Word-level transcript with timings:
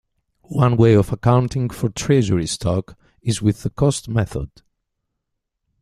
One 0.49 0.77
way 0.77 0.95
of 0.95 1.13
accounting 1.13 1.69
for 1.69 1.89
treasury 1.89 2.47
stock 2.47 2.97
is 3.21 3.39
with 3.43 3.61
the 3.61 3.69
cost 3.69 4.09
method. 4.09 4.49